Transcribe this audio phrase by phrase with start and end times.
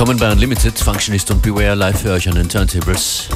[0.00, 3.28] Willkommen bei Unlimited, Functionist und Beware live für euch an den Turntables.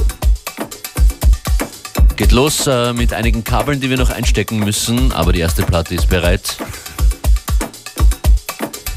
[2.15, 5.93] Geht los äh, mit einigen Kabeln, die wir noch einstecken müssen, aber die erste Platte
[5.93, 6.57] ist bereit.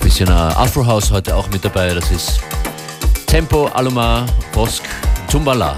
[0.00, 2.40] Bisschen äh, Afro House heute auch mit dabei, das ist
[3.26, 4.85] Tempo, Aluma, Bosk,
[5.30, 5.76] Tumbala.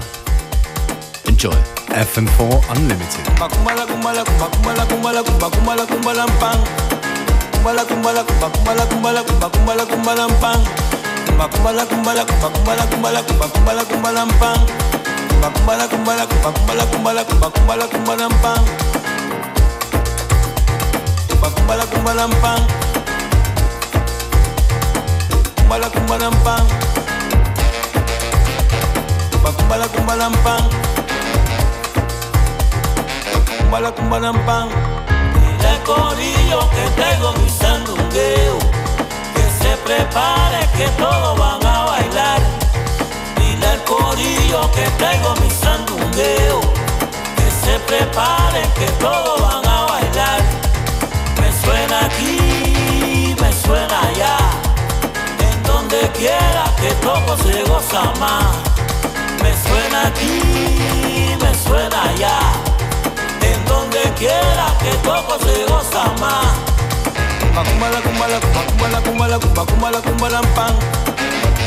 [1.27, 1.51] Enjoy.
[1.89, 3.25] FM4 Unlimited.
[3.37, 6.59] Kumbala kumbala kumba kumbala kumbala kumba kumbala kumbala mpang.
[7.51, 10.80] Kumbala kumbala kumba kumbala kumbala kumba kumbala kumbala mpang.
[11.25, 14.61] Kumba kumbala kumbala kumba kumbala kumbala kumba kumbala kumbala mpang.
[15.29, 18.63] Kumba kumbala kumbala kumba kumbala kumbala kumba kumbala kumbala mpang.
[21.29, 22.61] Kumba kumbala kumbala mpang.
[25.57, 26.65] Kumbala kumbala mpang.
[29.31, 30.65] Kumba kumbala kumbala mpang.
[33.57, 34.69] Kumbala kumbala mpang.
[35.33, 38.57] Dile corillo que traigo mi sandungueo
[39.81, 42.39] Que se prepare que todos van a bailar.
[43.37, 46.61] Dile al corillo que traigo mi sandungueo.
[47.35, 50.41] Que se prepare que todos van a bailar.
[51.39, 54.37] Me suena aquí, me suena allá.
[55.39, 58.55] En donde quiera que toco se goza más.
[59.41, 62.39] Me suena aquí, me suena allá.
[63.41, 66.70] En donde quiera que toco se goza más
[67.51, 70.41] cumba, cumba la cumba la cumba, cumba la cumba la cumba, cumba la cumba la
[70.55, 70.75] pan.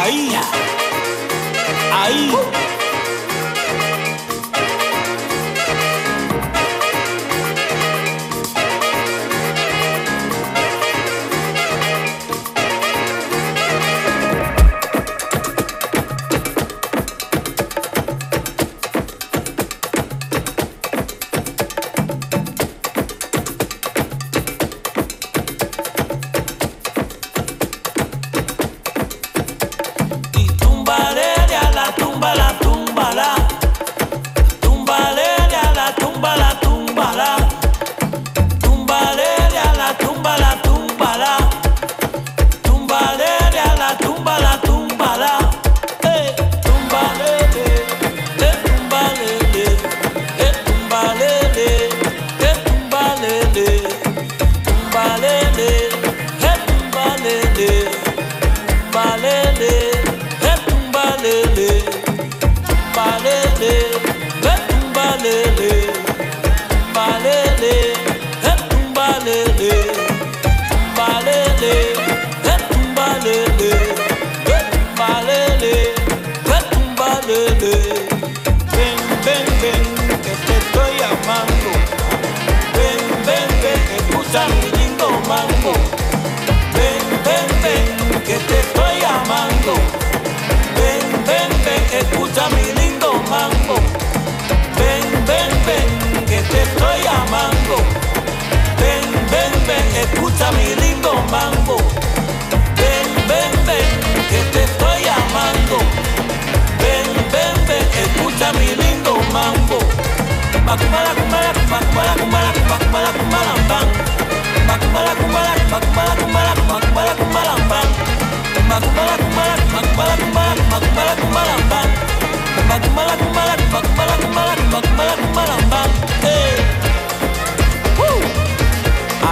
[0.03, 0.33] ahí
[1.93, 2.33] ahí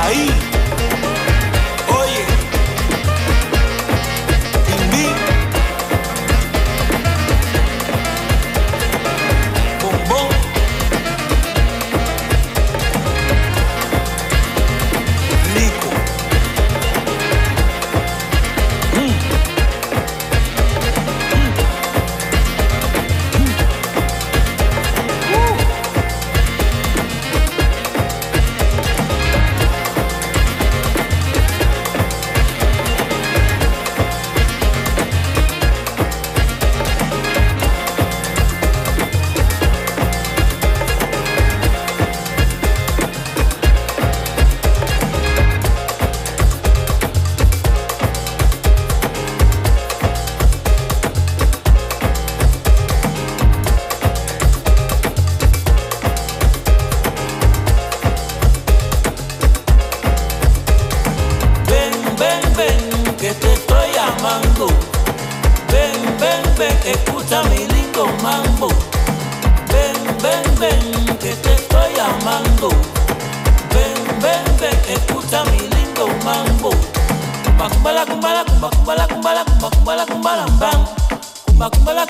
[0.08, 0.37] Aí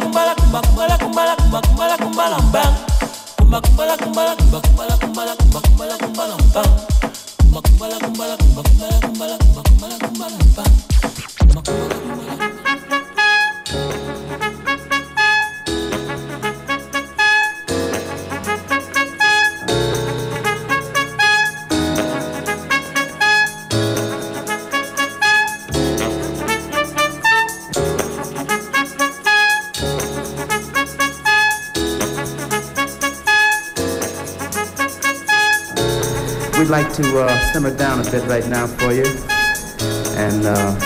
[0.09, 2.75] kumbala kumba kumbala kumbala kumba kumbala kumbala bang.
[3.37, 6.73] Kumba kumbala kumbala kumba kumbala kumbala kumba kumbala kumbala bang.
[7.37, 10.73] Kumba kumbala kumbala kumba kumbala kumbala kumba kumbala kumbala bang.
[11.45, 12.08] Kumba kumbala
[36.69, 39.07] We'd like to uh, simmer down a bit right now for you
[40.19, 40.79] and uh,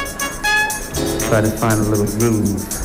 [1.26, 2.81] try to find a little groove.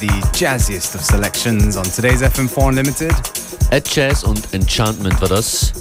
[0.00, 3.12] The jazziest of selections on today's FM4 Unlimited.
[3.70, 5.72] At Jazz und Enchantment war das.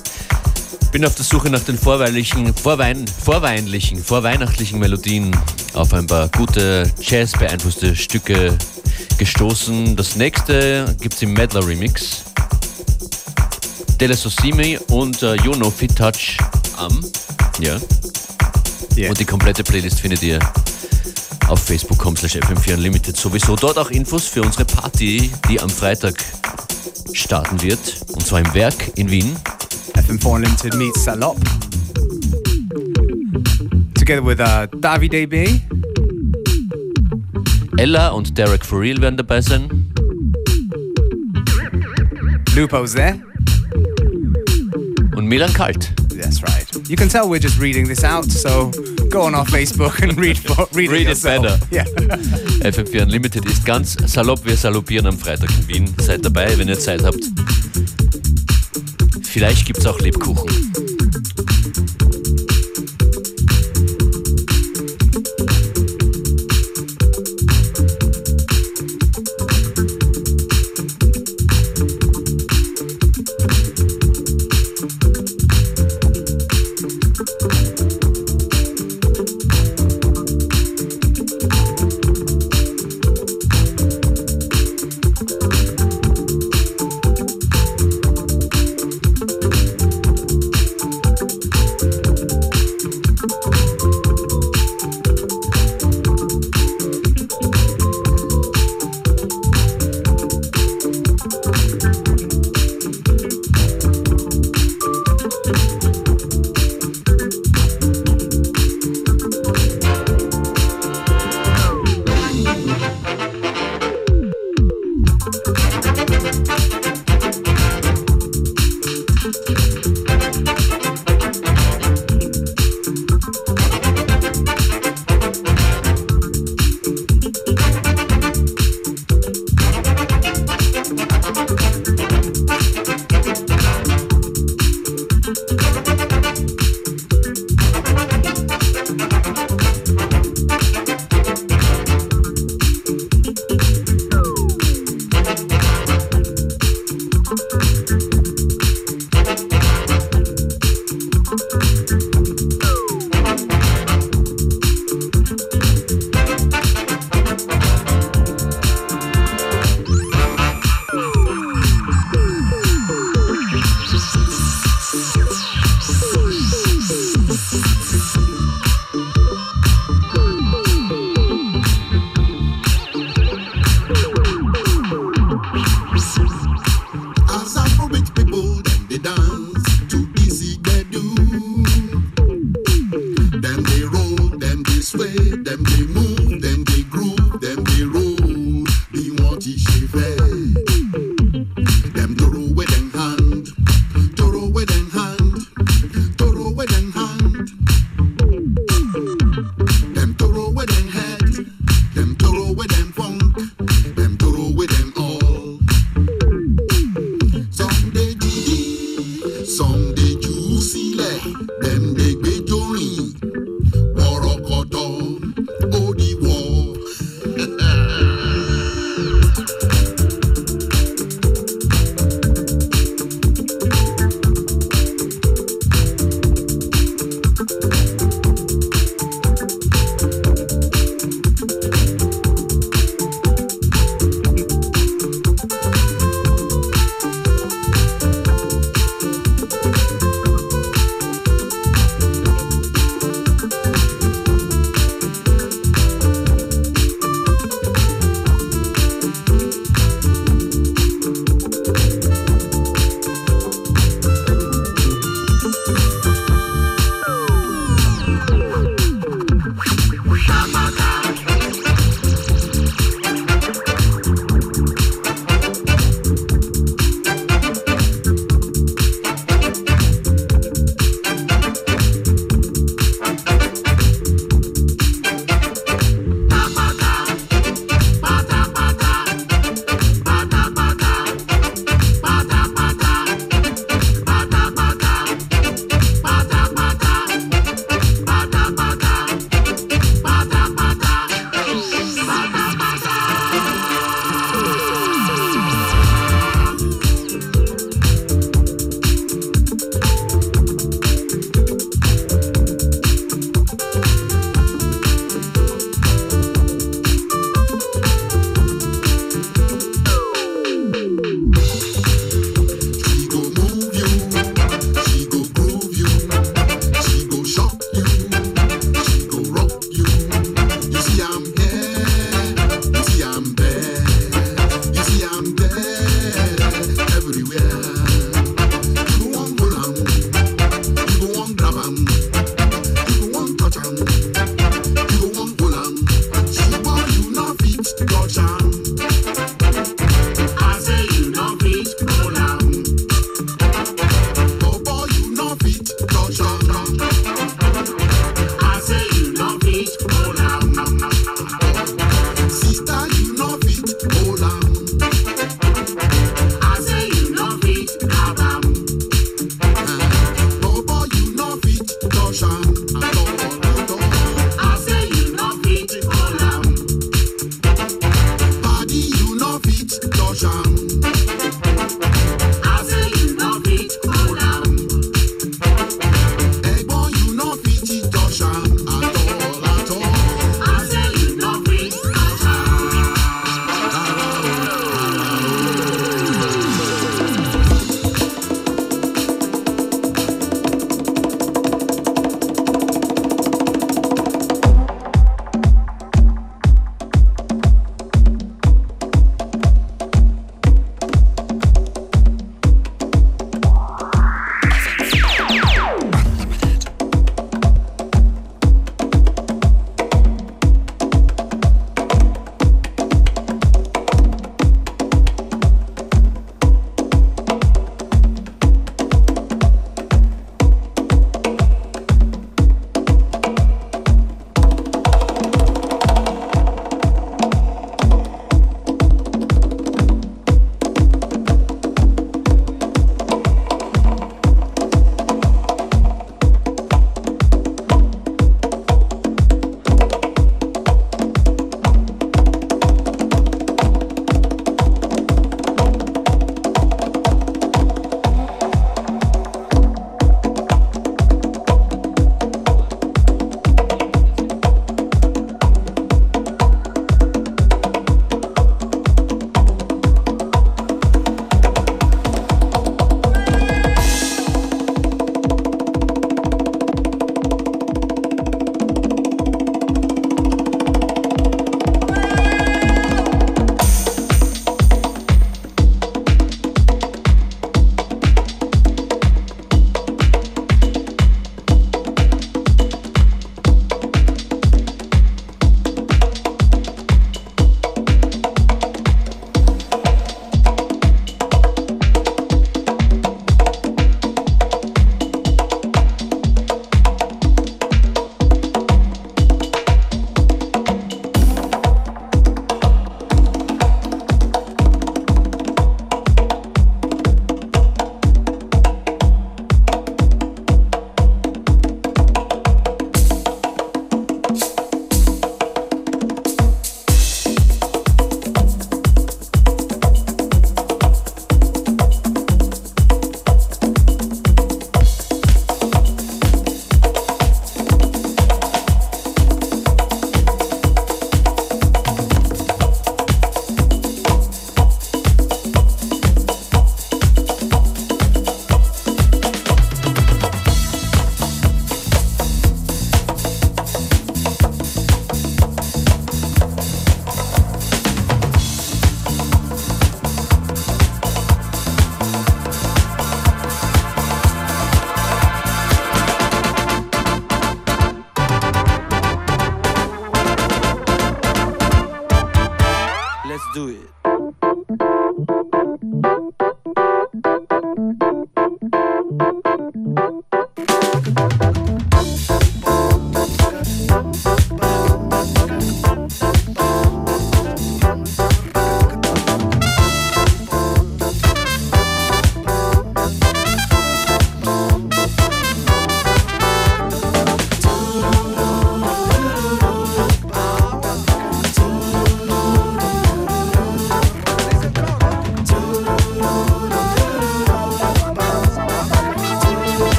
[0.92, 5.34] Bin auf der Suche nach den vorweihlichen, vorwein, vorweinlichen, vorweihnachtlichen Melodien
[5.74, 8.58] auf ein paar gute Jazz beeinflusste Stücke
[9.18, 9.96] gestoßen.
[9.96, 12.24] Das nächste gibt es im Medler Remix.
[14.02, 16.38] Dele Sosimi und uh, Juno Fit Touch
[16.78, 17.06] am.
[17.60, 17.78] Ja.
[18.98, 19.10] Yeah.
[19.10, 20.40] Und die komplette Playlist findet ihr
[21.50, 23.56] auf facebook.com slash fm4 unlimited sowieso.
[23.56, 26.15] Dort auch Infos für unsere Party, die am Freitag
[27.13, 27.79] starten wird.
[28.13, 29.36] Und zwar im Werk in Wien.
[29.96, 31.38] FM4 Unlimited meets Salop.
[33.96, 35.60] Together with uh, Davide B.
[37.77, 39.91] Ella und Derek For Real werden dabei sein.
[42.56, 43.20] Lupo's there.
[45.15, 45.91] Und Milan Kalt.
[46.20, 46.68] That's right.
[46.89, 48.72] You can tell we're just reading this out, so
[49.10, 50.39] go on our Facebook and read,
[50.74, 51.60] read, read it, it better.
[51.72, 51.86] Yeah.
[52.62, 54.46] FM4 Unlimited ist ganz salopp.
[54.46, 55.96] Wir saloppieren am Freitag in Wien.
[55.98, 57.24] Seid dabei, wenn ihr Zeit habt.
[59.24, 60.50] Vielleicht gibt es auch Lebkuchen.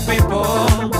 [0.00, 0.93] people.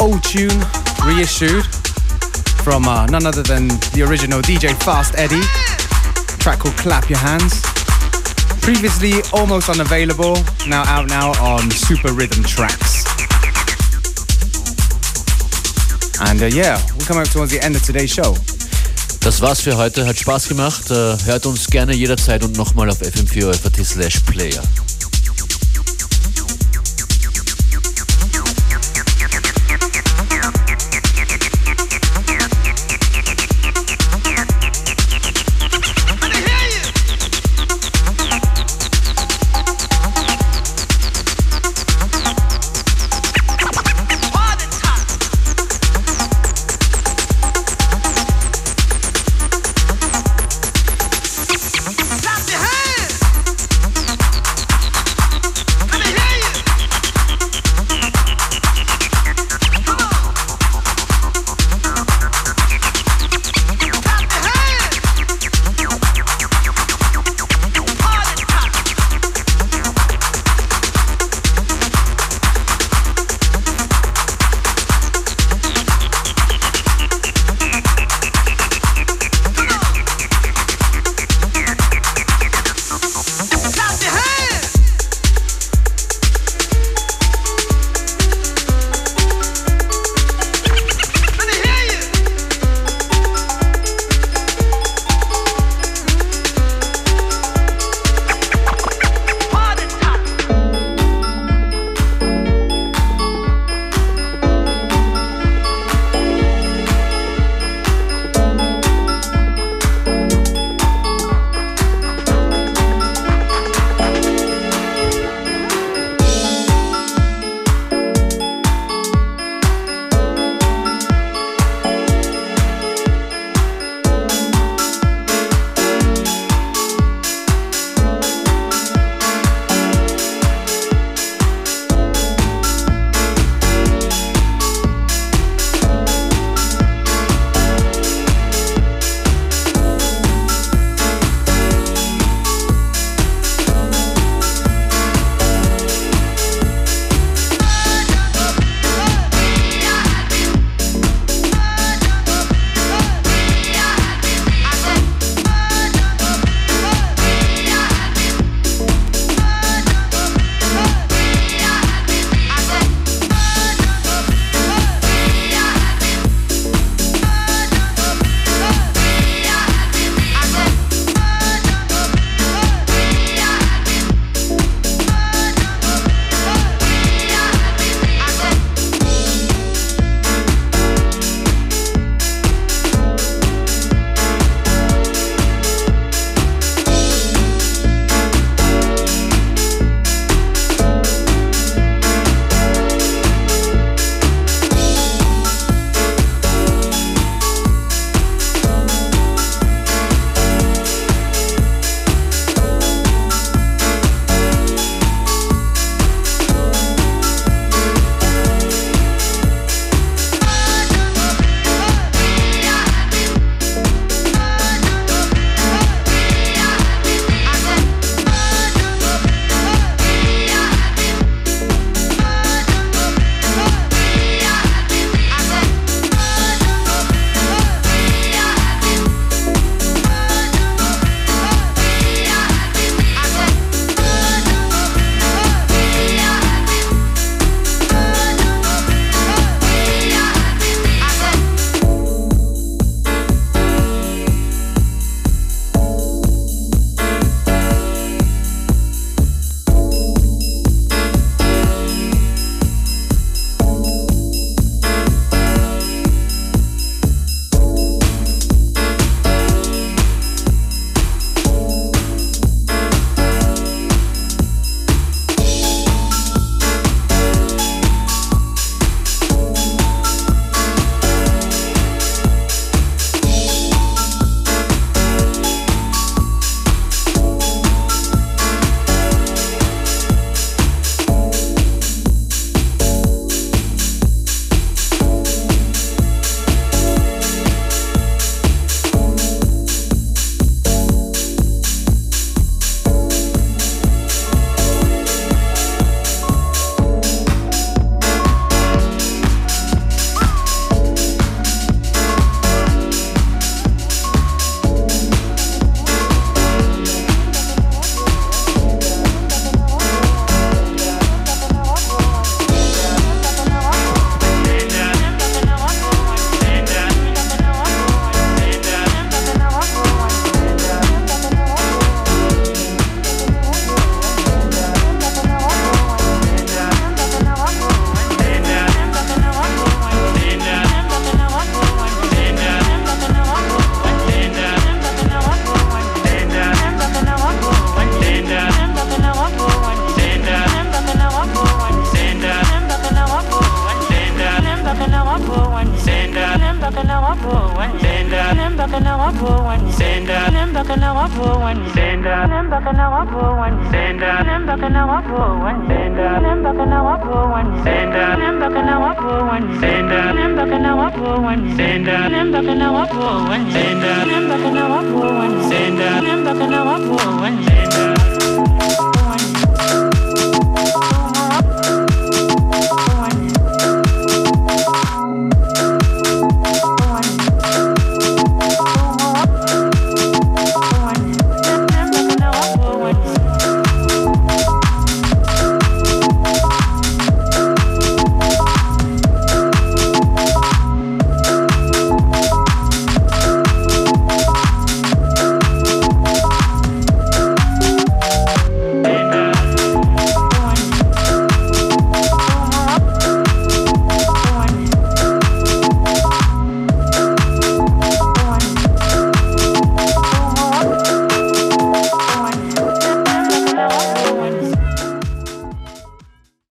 [0.00, 0.60] Old tune
[1.04, 1.64] reissued
[2.62, 5.42] from uh, none other than the original DJ Fast Eddie.
[6.38, 7.62] track called Clap Your Hands.
[8.60, 10.36] Previously almost unavailable,
[10.66, 13.04] now out now on Super Rhythm Tracks.
[16.20, 18.36] And uh, yeah, we're coming up towards the end of today's show.
[19.20, 20.90] Das war's für heute, hat Spaß gemacht.
[20.90, 24.62] Äh, hört uns gerne jederzeit und nochmal auf fm4 slash player.